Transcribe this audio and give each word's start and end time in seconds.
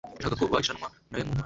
Yashakaga 0.15 0.39
ko 0.39 0.43
bahishanwa 0.53 0.87
na 1.09 1.15
we 1.17 1.23
mu 1.27 1.29
Mana. 1.31 1.39